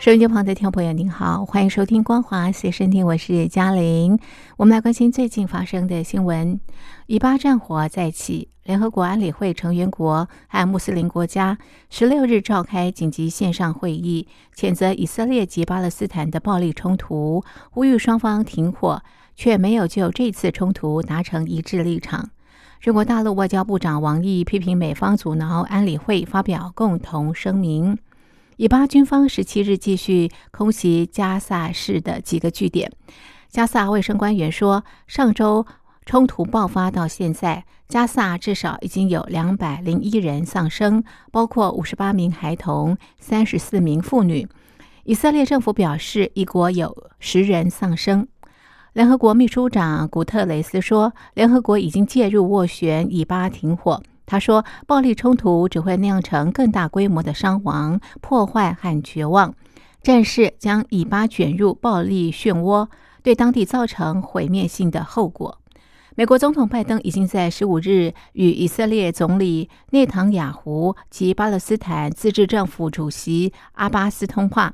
[0.00, 4.18] 收音机旁的听众朋友，您好，欢迎收听《光华随身听》，我是嘉玲。
[4.56, 6.58] 我们来关心最近发生的新闻：
[7.06, 11.58] 以巴战火再起，联合国安理会成员国和穆斯林国家
[11.90, 14.26] 十六日召开紧急线上会议，
[14.56, 19.02] 谴责以色列及巴勒斯坦的暴力冲突，呼吁双方停火，
[19.36, 22.30] 却没有就这次冲突达成一致立场。
[22.80, 27.98] 中国大陆外交部长王毅批评美方阻挠安理会发表共同声明。
[28.60, 32.92] 以巴军方十七日继续空袭加萨市的几个据点。
[33.48, 35.64] 加萨卫生官员说，上周
[36.04, 44.46] 冲突爆发到现在，加萨至少已经有两百零一人丧生，包括五十八名孩童、三十四名妇女。
[45.04, 48.28] 以色列政府表示，一国有十人丧生。
[48.92, 54.02] 联合国秘书长古特雷斯说，联合国已经介入斡旋以巴停火。
[54.30, 59.52] 他说：“暴力冲突只会酿成更大规模的伤亡、破坏和绝望。
[60.04, 62.86] 战事将以巴卷入暴力漩涡，
[63.24, 65.58] 对当地造成毁灭性的后果。”
[66.14, 74.72] 美国总统拜登已经在十五日与以色列总理内塔雅胡及巴勒斯坦自治政府主席阿巴斯通话，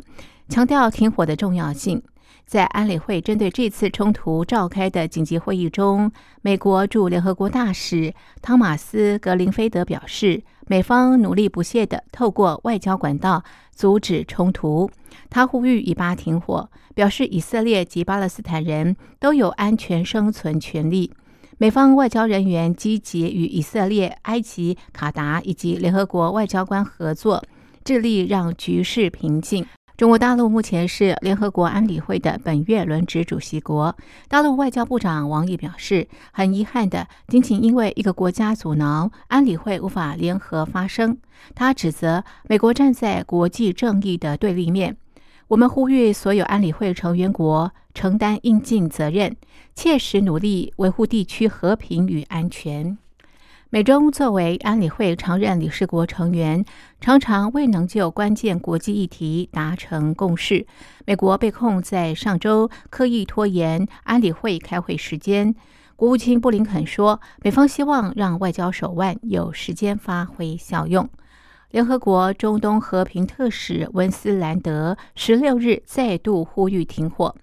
[0.50, 2.02] 强调停火的重要性。
[2.44, 6.10] 在安理会针对这次冲突召开的紧急会议中，
[6.42, 13.42] 美国驻联合国大使汤马斯·格林菲德表示，美方努力不懈地透过外交管道
[13.74, 14.90] 阻止冲突。
[15.28, 21.12] 他呼吁以巴停火，表示以色列及巴勒斯坦人都有安全生存权利。
[21.58, 27.42] 美方外交人员积极与以色列、埃及、卡达以及联合国外交官合作，
[27.82, 29.66] 致力让局势平静。
[29.96, 33.96] 中国大陆目前是联合国安理会的本月轮值主席国。
[34.28, 41.16] 大陆外交部长王毅表示，很遗憾的，仅仅因为一个国家阻挠安理会无法联合发声。
[41.54, 44.98] 他指责美国站在国际正义的对立面。
[45.48, 49.34] 我们呼吁所有安理会成员国承担应尽责任，
[49.74, 52.98] 切实努力维护地区和平与安全。
[53.68, 56.64] 美中作为安理会常任理事国成员，
[57.00, 60.64] 常常未能就关键国际议题达成共识。
[61.04, 65.52] 美国被控在上周刻意拖延安理会开会时间。
[65.96, 71.08] 国务卿布林肯说，美方希望让外交手腕有时间发挥效用。
[71.72, 77.34] 联合国中东和平特使温斯兰德十六日再度呼吁停火。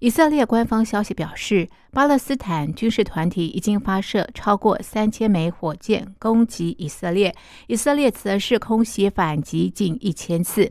[0.00, 7.34] 以色列官方消息表示，巴勒斯坦军事团体已经发射超过三千枚火箭攻击以色列，
[7.66, 10.70] 以色列则是空袭反击近一千次。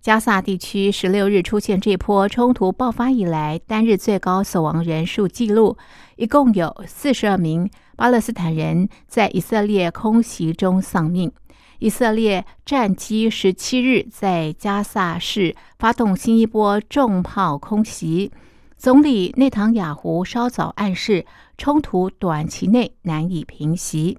[0.00, 5.76] 加萨地区十六日出现这波冲突爆发以来单日最高死亡人数记录，
[6.16, 11.30] 一共有四十二名巴勒斯坦人在以色列空袭中丧命。
[11.78, 18.30] 以色列战机十七日在加萨市发动新一波重炮空袭。
[18.76, 21.24] 总理内塔雅胡稍早暗示，
[21.56, 24.18] 冲突短期内难以平息。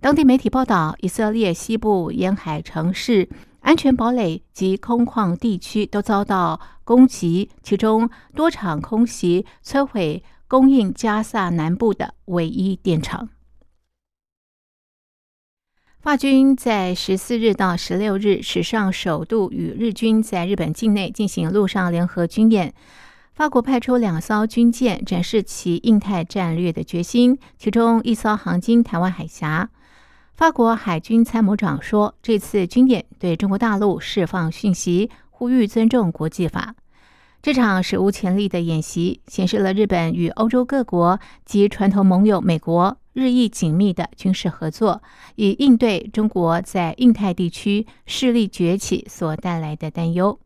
[0.00, 3.28] 当地媒体报道，以色列西部沿海城市、
[3.60, 13.30] 安全堡垒及空旷地区都遭到攻击，其中多场空袭摧毁供应加萨南部的唯一电厂。
[16.04, 22.74] 法军在十四日到十六日史上首度与日军在日本境内进行陆上联合军演。
[23.32, 27.38] 法国派出两艘军舰，展示其印太战略的决心。
[27.56, 29.70] 其中一艘航经台湾海峡。
[30.34, 36.74] 法国海军参谋长说，这次军演对中国大陆释放讯息，呼吁尊重国际法。
[37.44, 45.02] 这场史无前例的演习显示了日本与欧洲各国及传统盟友美国日益紧密的军事合作，
[45.34, 50.40] 以应对中国在印太地区势力崛起所带来的担忧。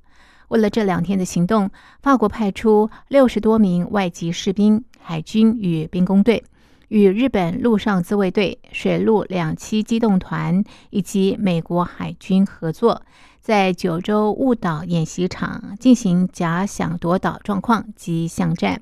[0.49, 1.71] 为了这两天的行动，
[2.03, 6.43] 法国派出六十多名外籍士兵、海军与兵工队，
[6.89, 13.03] 与日本陆上自卫队、水陆两栖机动团以及美国海军合作，
[13.41, 18.81] 在九州雾岛演习场进行假想夺岛状况及巷战。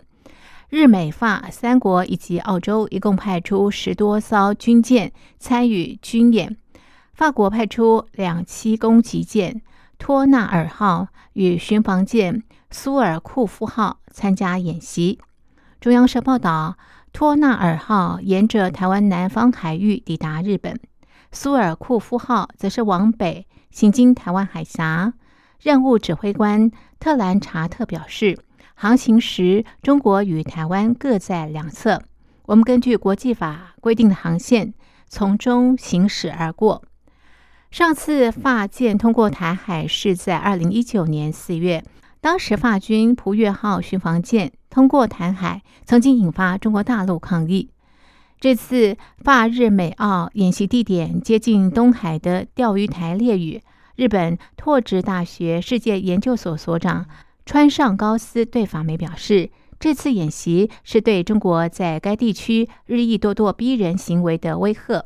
[0.69, 6.57] 日美法三国以及澳洲一共派出十多艘军舰参与军演，
[7.15, 9.63] 法国派出两栖攻击舰。
[9.99, 15.19] 托纳尔号与巡防舰苏尔库夫号参加演习。
[15.81, 16.77] 中央社报道，
[17.17, 20.79] 托纳尔号沿着台湾南方海域抵达日本，
[21.33, 25.15] 苏尔库夫号则是往北行经台湾海峡。
[25.59, 26.71] 任务指挥官
[27.01, 28.39] 特兰查特表示，
[28.75, 32.03] 航行时中国与台湾各在两侧，
[32.45, 34.75] 我们根据国际法规定的航线
[35.09, 36.85] 从中行驶而过。
[37.71, 41.83] 上次法舰通过台海是在二零一九年四月。
[42.21, 47.71] 当时，法军“蒲越号”巡防舰通过台海，曾经引发中国大陆抗议。
[48.41, 53.63] 这次法日美澳演习地点接近东海的钓鱼台列屿。
[53.95, 57.07] 日本拓殖大学世界研究所所长
[57.47, 65.05] 川上高司对法媒表示，这次演习是对中国在该地区日益咄咄逼人行为的威吓。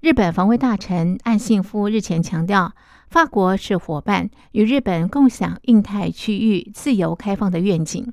[0.00, 2.72] 日本防卫大臣岸信夫日前强调。
[3.12, 8.10] 法国是伙伴，与日本共享印太区域自由开放的愿景。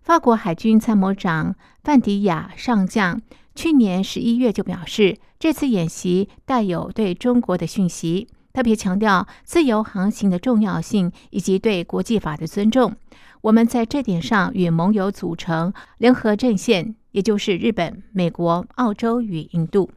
[0.00, 3.20] 法国海军参谋长范迪亚上将
[3.54, 12.96] 去年十一月就表示，这次演习带有对中国的讯息，特别强调自由航行的重要性以及对国际法的尊重。
[13.42, 19.90] 我们在这点上与盟友组成联合阵线，也就是日本、美国、澳洲与印度。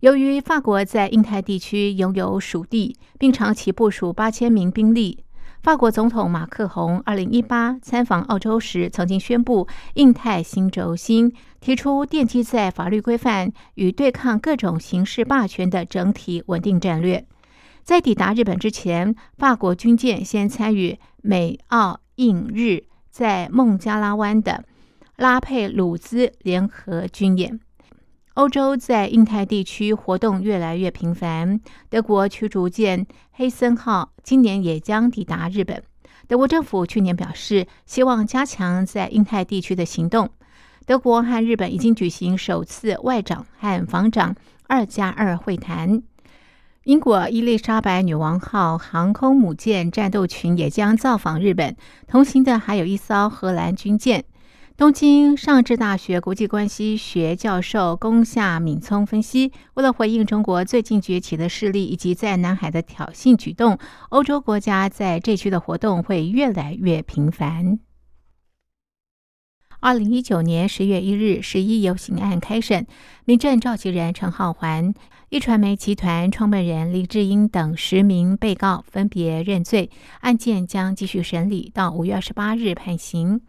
[0.00, 5.24] 由于法国在印太地区拥有属地，并长期部署八千名兵力，
[5.60, 17.26] 法国总统马克宏二零一八参访澳洲时，曾经宣布印太新轴心，提出奠基在法律规范与对抗各种形式霸权的整体稳定战略。
[17.82, 24.64] 在抵达日本之前，法国军舰先参与美澳印日在孟加拉湾的
[25.16, 27.58] 拉佩鲁兹联合军演。
[28.38, 31.58] 欧洲在印太地区活动越来越频繁。
[31.90, 33.04] 德国驱逐舰
[33.34, 35.82] “黑森号”今年也将抵达日本。
[36.28, 40.30] 德国政府去年表示，希望加强在印太地区的行动。
[40.86, 44.36] 德国和日本已经举行首次外长和防长
[44.68, 46.00] 二加二会谈。
[46.84, 51.74] 英国伊丽莎白女王号航空母舰战斗群也将造访日本，
[52.06, 54.24] 同行的还有一艘荷兰军舰。
[54.78, 63.76] 东京上智大学国际关系学教授宫下敏聪分析，为了回应中国最近崛起的势力以及在南海的挑衅举动，
[64.10, 67.80] 欧洲国家在这区的活动会越来越频繁。
[69.80, 72.86] 二零一九年十月一日，十一游行案开审，
[73.24, 74.94] 民政召集人陈浩环、
[75.30, 79.90] 一传媒集团创办人李志英等十名被告分别认罪，
[80.20, 83.40] 案件将继续审理到五月二十八日判刑。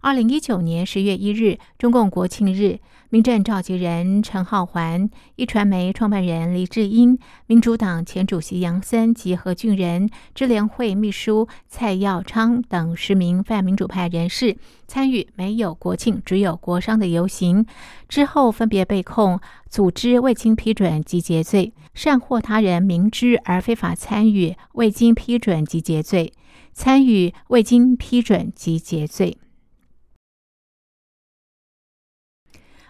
[0.00, 2.78] 二零一九年十月一日，中共国庆日，
[3.08, 14.56] 民政召集人陈浩环、一传媒创办人李志英、民主党前主席杨森及何俊仁、支联会秘书蔡耀昌等十名泛民主派人士
[14.86, 17.64] 参与没有国庆只有国殇的游行，
[18.08, 26.32] 之后分别被控组织未经批准集结罪、善或他人明知而非法参与未经批准集结罪、
[26.72, 29.36] 参与未经批准集结罪。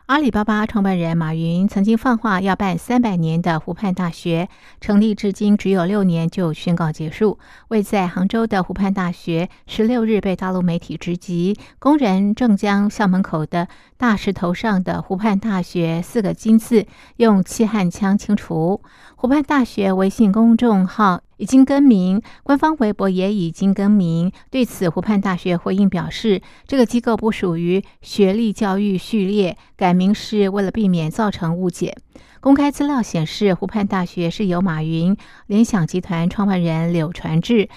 [0.07, 4.49] 阿里巴巴创办人马云曾经放话要办三百年的湖畔大学，
[4.81, 7.41] 成立至今只有六年就宣告结束。
[7.69, 16.87] 位在杭州的湖畔大学，十六日被大陆媒体直击，工人正将校门口的大石头上的“湖畔大学”四个金字
[17.17, 18.81] 用气焊枪清除。
[19.17, 21.23] 湖畔大学微信公众号。
[21.37, 24.33] 已经更名，官方微博也已经更名。
[24.51, 31.97] 对此，湖畔大学回应表示，这个机构不属于学历教育序列，改名是为了避免造成误解。
[32.41, 35.17] 公开资料显示，湖畔大学是由马云、
[35.47, 37.69] 联想集团创办人柳传志、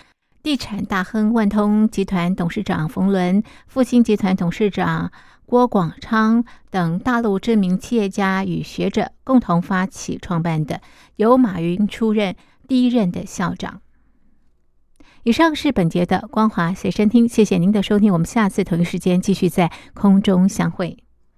[0.44, 5.12] 地产大亨万通集团董事长冯仑、复兴集团董事长
[5.46, 10.82] 郭广昌等大陆知名企业家与学者共同发起创办的，
[11.16, 12.36] 由马云出任。
[12.70, 13.82] 第一任的校长。
[15.24, 21.04] 以上是本节的光华随身听，谢谢您的收听，我们下次同一时间继续在空中相会。